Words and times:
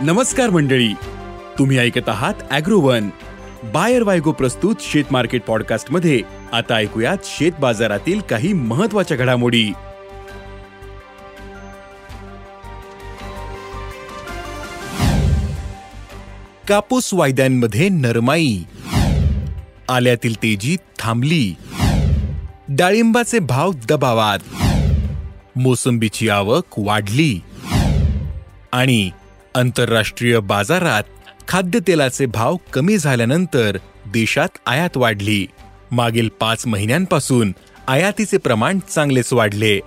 नमस्कार 0.00 0.50
मंडळी. 0.50 0.92
तुम्ही 1.58 1.78
ऐकत 1.78 2.08
आहात 2.08 2.34
अॅग्रोवन. 2.50 3.08
बायर 3.64 4.02
वायगो 4.02 4.32
प्रस्तुत 4.32 4.76
शेत 4.80 5.04
मार्केट 5.10 5.42
पॉडकास्टमध्ये 5.42 6.20
आता 6.52 6.74
ऐकूयात 6.74 7.16
शेत 7.24 7.52
बाजारातील 7.60 8.20
काही 8.20 8.52
महत्त्वाच्या 8.52 9.16
घडामोडी. 9.16 9.72
कापूस 16.68 17.10
वायद्यांमध्ये 17.14 17.88
नरमाई. 17.88 18.62
आल्यातील 19.88 20.36
तेजी 20.36 20.76
थांबली. 20.98 21.54
डाळिंबाचे 22.68 23.38
भाव 23.38 23.72
दबावात. 23.88 24.38
मोसंबीची 25.56 26.28
आवक 26.28 26.64
वाढली. 26.78 27.40
आणि 28.72 29.10
आंतरराष्ट्रीय 29.54 30.38
बाजारात 30.38 31.02
खाद्यतेलाचे 31.48 32.26
भाव 32.26 32.56
कमी 32.72 32.98
झाल्यानंतर 32.98 33.78
देशात 34.06 34.48
आयात 34.66 34.96
वाढली. 34.96 35.46
मागील 35.90 36.28
पाच 36.28 36.66
महिन्यांपासून 36.66 37.54
आयातीचे 37.88 38.38
प्रमाण 38.38 38.78
चांगलेच 38.78 39.32
वाढले. 39.32 39.80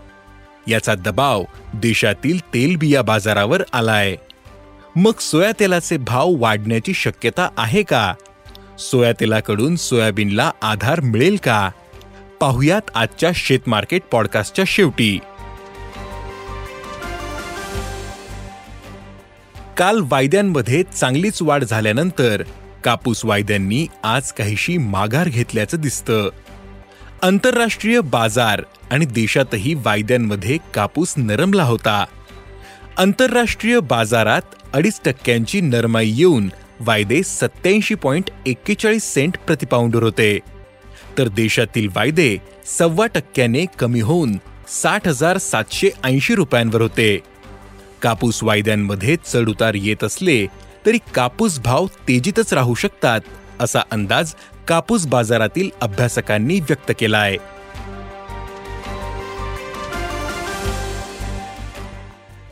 याचा 0.67 0.95
दबाव 0.95 1.43
देशातील 1.73 2.39
तेलबिया 2.39 3.01
बाजारावर 3.01 3.63
आलाय. 3.73 4.15
मग 4.95 5.11
सोया 5.19 5.51
तेलाचे 5.59 5.97
भाव 5.97 6.33
वाढण्याची 6.37 6.93
शक्यता 6.93 7.49
आहे 7.57 7.83
का? 7.83 8.13
सोया 8.79 9.11
तेलाकडून 9.11 9.75
सोयाबीनला 9.75 10.51
आधार 10.61 10.99
मिळेल 10.99 11.37
का? 11.43 11.69
पाहुयात 12.39 12.91
आजच्या 12.95 13.31
शेतमार्केट 13.35 14.01
पॉडकास्टच्या 14.11 14.65
शेवटी. 14.67 15.19
काल 19.77 19.99
वायद्यांमध्ये 20.03 20.83
चांगलीच 20.83 21.41
वाढ 21.41 21.63
झाल्यानंतर 21.63 22.43
कापूस 22.83 23.25
वायद्यांनी 23.25 23.87
आज 24.03 24.31
काहीशी 24.31 24.77
माघार 24.77 25.27
घेतल्याचं 25.29 25.77
दिसतं. 25.77 26.29
आंतरराष्ट्रीय 27.23 27.99
बाजार 27.99 28.61
आणि 28.91 29.05
देशातही 29.05 29.73
वायद्यांमध्ये 29.73 30.57
कापूस 30.73 31.13
नरमला 31.17 31.63
होता. 31.63 32.05
आंतरराष्ट्रीय 32.97 33.79
बाजारात 33.79 34.41
अडीच 34.73 34.99
टक्क्यांची 35.05 35.61
नरमाई 35.61 36.09
येऊन 36.09 36.49
वायदे 36.79 37.23
सत्याऐंशी 37.23 37.95
पॉईंट 37.95 38.29
एक्केचाळीस 38.45 39.13
सेंट 39.13 39.37
प्रतिपाऊंडर 39.47 40.03
होते. 40.03 40.39
तर 41.17 41.27
देशातील 41.27 41.87
वायदे 41.95 42.37
सव्वा 42.65 43.07
टक्क्याने 43.07 43.65
कमी 43.79 43.99
होऊन 43.99 44.37
साठ 44.67 45.07
हजार 45.07 45.37
सातशे 45.37 45.89
ऐंशी 46.03 46.35
रुपयांवर 46.35 46.81
होते. 46.81 47.19
कापूस 48.01 48.43
वायद्यांमध्ये 48.43 49.15
चढउतार 49.25 49.73
येत 49.73 50.03
असले 50.03 50.47
तरी 50.85 50.97
कापूस 51.15 51.59
भाव 51.59 51.85
तेजीतच 51.85 52.53
राहू 52.53 52.73
शकतात 52.73 53.21
असा 53.59 53.79
अंदाज 53.91 54.33
कापूस 54.67 55.07
बाजारातील 55.07 55.69
अभ्यासकांनी 55.81 56.59
व्यक्त 56.59 56.91
केला 56.99 57.17
आहे 57.17 57.37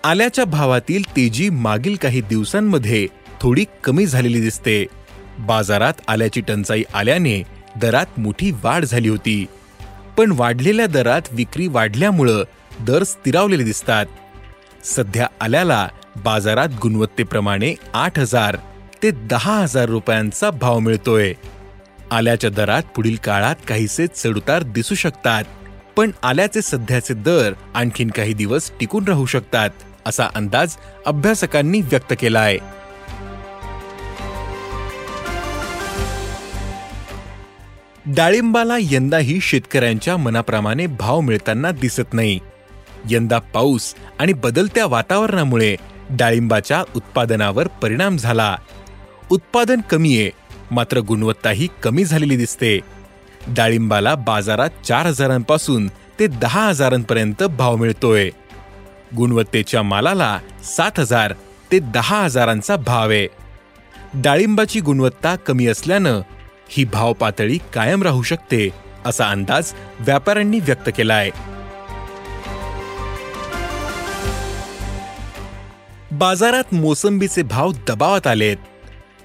आल्याच्या 0.04 0.46
भावातील 0.46 1.04
तेजी 1.16 1.50
मागील 1.50 1.96
काही 1.96 2.22
दिवसांमध्ये 2.22 3.08
थोडी 3.42 3.66
कमी 3.84 4.06
झालेली 4.06 4.42
दिसते. 4.42 4.86
बाजारात 5.40 5.94
आल्याची 6.08 6.42
टंचाई 6.42 6.84
आल्याने 6.94 7.44
दरात 7.82 8.20
मोठी 8.20 8.52
वाढ 8.52 8.86
झाली 8.86 9.10
होती. 9.10 9.46
पण 10.18 10.32
वाढलेल्या 10.32 10.86
दरात 10.86 11.22
विक्री 11.32 11.68
वाढल्यामुळं 11.68 12.44
दर 12.80 13.04
स्थिरावलेले 13.04 13.64
दिसतात. 13.64 14.06
सध्या 14.86 15.28
आल्याला 15.42 15.88
बाजारात 16.24 16.70
गुणवत्तेप्रमाणे 16.82 17.74
आठ 17.94 18.20
हजार 18.20 18.58
ते 19.04 19.12
दहा 19.12 19.54
हजार 19.54 19.90
रुपयांचा 19.90 20.50
भाव 20.50 20.80
मिळतोय. 20.80 21.34
आल्याच्या 22.12 22.50
दरात 22.50 22.84
पुढील 22.96 23.16
काळात 23.24 23.56
काहीसे 23.68 24.08
चढउतार 24.08 24.64
दिसू 24.64 24.96
शकतात 24.96 25.44
पण 25.98 26.12
आल्याचे 26.24 26.62
सध्याचे 26.62 27.14
दर 27.14 27.54
आणखीन 27.74 28.10
काही 28.10 28.34
दिवस 28.34 28.72
टिकून 28.80 29.08
राहू 29.08 29.26
शकतात 29.26 29.70
असा 30.06 30.28
अंदाज 30.36 30.76
अभ्यासकांनी 31.06 31.82
व्यक्त 31.82 32.14
केला 32.20 32.40
आहे 32.40 32.58
डाळिंबाला 38.06 38.76
यंदाही 38.80 39.40
शेतकऱ्यांच्या 39.42 40.18
मनाप्रमाणे 40.18 40.86
भाव 40.88 41.20
मिळताना 41.20 41.72
दिसत 41.72 42.14
नाही. 42.14 42.40
यंदा 43.10 43.40
पाऊस 43.40 43.96
आणि 44.20 44.34
बदलत्या 44.34 44.86
वातावरणामुळे 44.86 45.76
डाळिंबाच्या 46.10 46.84
उत्पादनावर 46.96 47.68
परिणाम 47.68 48.18
झाला. 48.18 48.56
उत्पादन 49.32 49.82
कमी 49.82 50.18
आहे 50.18 50.30
मात्र 50.72 51.00
गुणवत्ताही 51.00 51.68
कमी 51.84 52.06
झालेली 52.06 52.38
दिसते. 52.38 52.80
डाळिंबाला 53.48 54.16
बाजारात 54.16 54.70
चार 54.86 55.06
हजारांपासून 55.06 55.88
ते 56.20 56.28
दहा 56.28 56.68
हजारांपर्यंत 56.68 57.44
भाव 57.44 57.76
मिळतोय. 57.76 58.30
गुणवत्तेच्या 59.18 59.82
मालाला 59.84 60.40
सात 60.64 61.00
हजार 61.00 61.34
ते 61.72 61.80
दहा 61.80 62.24
हजारांचा 62.24 62.76
भाव 62.76 63.10
आहे. 63.10 63.28
डाळिंबाची 64.14 64.80
गुणवत्ता 64.80 65.36
कमी 65.36 65.68
असल्यानं 65.68 66.22
ही 66.70 66.84
भाव 66.84 67.14
पातळी 67.14 67.58
कायम 67.74 68.04
राहू 68.04 68.22
शकते 68.24 68.70
असा 69.06 69.30
अंदाज 69.30 69.74
व्यापाऱ्यांनी 70.00 70.60
व्यक्त 70.60 70.90
केला 70.98 71.14
आहे 71.14 71.32
बाजारात 76.18 76.74
मोसंबीचे 76.74 77.42
भाव 77.42 77.72
दबावात 77.88 78.28
आलेत. 78.28 78.58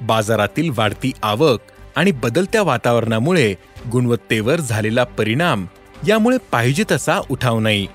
बाजारातील 0.00 0.70
वाढती 0.76 1.12
आवक 1.22 1.60
आणि 1.96 2.10
बदलत्या 2.10 2.62
वातावरणामुळे 2.62 3.54
गुणवत्तेवर 3.92 4.60
झालेला 4.60 5.04
परिणाम 5.04 5.66
यामुळे 6.08 6.36
पाहिजे 6.52 6.84
तसा 6.90 7.20
उठाव 7.30 7.60
नाही. 7.60 7.86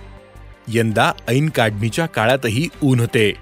यंदा 0.67 1.11
ऐन 1.27 1.49
काढणीच्या 1.49 2.05
काळातही 2.05 2.67
ऊन 2.83 2.99
होते. 2.99 3.33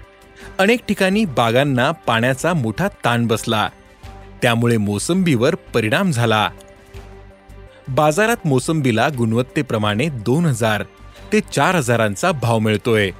अनेक 0.58 0.80
ठिकाणी 0.88 1.24
बागांना 1.24 1.90
पाण्याचा 1.90 2.54
मोठा 2.54 2.88
ताण 2.88 3.26
बसला. 3.26 3.68
त्यामुळे 4.42 4.76
मोसंबीवर 4.76 5.54
परिणाम 5.54 6.10
झाला. 6.10 6.50
बाजारात 7.88 8.46
मोसंबीला 8.46 9.08
गुणवत्तेप्रमाणे 9.18 10.08
दोन 10.08 10.46
हजार 10.46 10.82
ते 11.32 11.40
चार 11.40 11.74
हजारांचा 11.74 12.32
भाव 12.32 12.58
मिळतोय. 12.58 13.10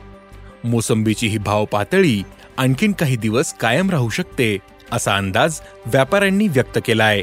मोसंबीची 0.65 1.27
ही 1.27 1.39
भाव 1.39 1.65
पातळी 1.65 2.23
आणखीन 2.57 2.93
काही 2.93 3.17
दिवस 3.17 3.53
कायम 3.55 3.91
राहू 3.91 4.09
शकते 4.09 4.59
असा 4.93 5.17
अंदाज 5.17 5.61
व्यापाऱ्यांनी 5.87 6.49
व्यक्त 6.49 6.79
केलाय. 6.85 7.23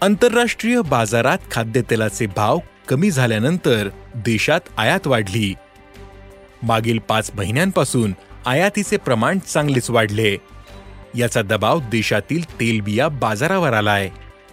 आंतरराष्ट्रीय 0.00 0.80
बाजारात 0.80 1.38
खाद्यतेलाचे 1.50 2.26
भाव 2.26 2.58
कमी 2.88 3.10
झाल्यानंतर 3.10 3.88
देशात 4.14 4.60
आयात 4.78 5.06
वाढली. 5.06 5.54
मागील 6.62 6.98
पाच 6.98 7.30
महिन्यांपासून 7.34 8.14
आयातीचे 8.46 8.96
प्रमाण 8.96 9.38
चांगलेच 9.38 9.90
वाढले. 9.90 10.36
याचा 11.14 11.42
दबाव 11.42 11.80
देशातील 11.80 12.60
तेलबिया 12.60 13.08
बाजारावर 13.08 13.72
आलाय. 13.72 14.10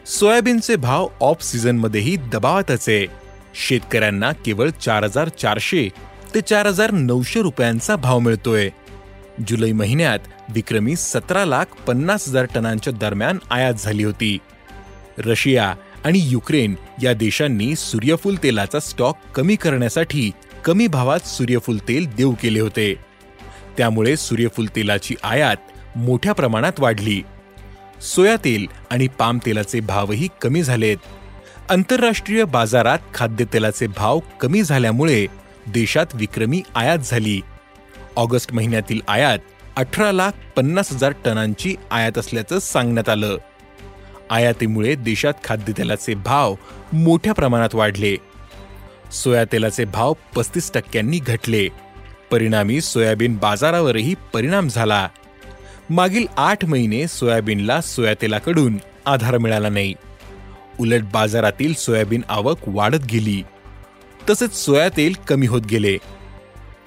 सोयाबीनचे 0.10 0.76
भाव 0.76 1.08
ऑफ 1.22 1.44
सीझनमध्येही 1.44 2.16
दबावातच 2.16 2.90
आहे. 2.90 3.06
शेतकऱ्यांना 3.56 4.32
केवळ 4.32 4.70
चार 4.70 5.04
हजार 5.04 5.28
चारशे 5.28 5.90
ते 6.36 6.42
चार 6.42 6.66
हजार 6.66 6.92
नऊशे 6.92 7.42
रुपयांचा 7.42 7.96
भाव 7.96 8.20
मिळतोय. 8.20 8.70
जुलै 9.48 9.72
महिन्यात 9.72 10.20
विक्रमी 10.54 10.96
सतरा 10.96 11.46
लाख 11.46 11.66
पन्नास 11.88 12.28
हजार 12.28 12.46
टनांच्या 12.56 12.94
दरम्यान 12.94 13.38
आयात 13.52 13.74
झाली 13.74 14.04
होती. 14.04 14.38
रशिया 15.18 15.76
आणि 16.04 16.20
युक्रेन 16.24 16.76
या 17.04 17.14
देशांनी 17.14 17.76
सूर्यफूल 17.76 18.36
तेलाचा 18.44 18.80
स्टॉक 18.80 19.18
कमी 19.36 19.56
करण्यासाठी 19.56 20.32
कमी 20.66 20.88
भावात 20.88 21.28
सूर्यफूल 21.28 21.78
तेल 21.88 22.16
देऊ 22.16 22.34
केले 22.42 22.60
होते. 22.60 22.94
त्यामुळे 23.78 24.18
सूर्यफूल 24.18 24.68
तेलाची 24.76 25.16
आयात 25.24 25.58
मोठ्या 25.96 26.34
प्रमाणात 26.34 26.80
वाढली. 26.80 27.22
सोया 28.02 28.36
तेल 28.36 28.68
आणि 28.90 29.08
पाम 29.08 29.40
तेलाचे 29.46 29.80
भावही 29.80 30.28
कमी 30.42 30.64
झालेत. 30.64 30.98
आंतरराष्ट्रीय 31.70 32.44
बाजारात 32.44 33.00
खाद्यतेलाचे 33.14 33.88
भाव 33.88 34.20
कमी 34.42 34.64
झाल्यामुळे 34.64 35.28
देशात 35.68 36.06
विक्रमी 36.14 36.62
आयात 36.76 36.98
झाली. 36.98 37.42
ऑगस्ट 38.16 38.54
महिन्यातील 38.54 39.02
आयात 39.08 39.40
अठरा 39.76 40.12
लाख 40.12 40.32
पन्नास 40.56 40.92
हजार 40.92 41.14
टनांची 41.26 41.76
आयात 41.92 42.18
असल्याचं 42.18 42.60
सांगण्यात 42.60 43.10
आलं. 43.10 43.38
आयातीमुळे 44.30 44.96
देशात 44.96 45.34
खाद्यतेलाचे 45.44 46.14
भाव 46.14 46.56
मोठ्या 46.94 47.34
प्रमाणात 47.34 47.76
वाढले. 47.76 48.16
सोया 49.12 49.44
तेलाचे 49.46 49.86
भाव 49.86 50.14
पस्तीस 50.36 50.72
टक्क्यांनी 50.74 51.20
घटले. 51.20 51.68
परिणामी 52.32 52.82
सोयाबीन 52.82 53.38
बाजारावरही 53.38 54.16
परिणाम 54.34 54.68
झाला. 54.68 55.08
मागील 55.90 56.26
आठ 56.38 56.66
महिने 56.66 57.08
सोयाबीनला 57.08 57.82
सोयातेलाकडून 57.82 58.78
आधार 59.06 59.38
मिळाला 59.38 59.70
नाही. 59.70 59.94
उलट 60.80 61.04
बाजारातील 61.14 61.74
सोयाबीन 61.74 62.22
आवक 62.30 62.58
वाढत 62.68 63.06
गेली. 63.12 63.44
तसेच 64.30 64.56
सोया 64.56 64.90
तेल 64.90 65.16
कमी 65.28 65.48
होत 65.48 65.62
गेले. 65.62 65.98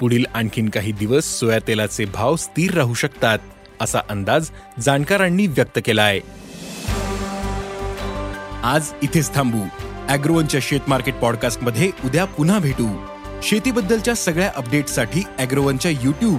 पुढील 0.01 0.25
आणखीन 0.35 0.69
काही 0.69 0.93
दिवस 0.93 1.25
सोया 1.25 1.59
तेलाचे 1.69 2.05
भाव 2.05 2.37
स्थिर 2.37 2.75
राहू 2.75 2.95
शकतात 2.95 3.39
असा 3.81 3.99
अंदाज 4.09 4.51
जाणकारांनी 4.81 5.47
व्यक्त 5.47 5.79
केला 5.85 6.03
आहे 6.03 6.21
आज 8.63 8.93
इथेच 9.03 9.35
थांबू. 9.35 9.63
अॅग्रोवनच्या 10.09 10.61
शेत 10.63 10.81
मार्केट 10.89 11.15
पॉडकास्टमध्ये 11.15 11.91
उद्या 12.05 12.25
पुन्हा 12.25 12.59
भेटू. 12.59 12.89
शेतीबद्दलच्या 13.43 14.15
सगळ्या 14.15 14.51
अपडेटसाठी 14.57 15.23
अॅग्रोवनच्या 15.39 15.91
युट्यूब 15.91 16.39